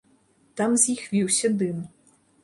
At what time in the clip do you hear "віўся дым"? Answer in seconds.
1.15-1.77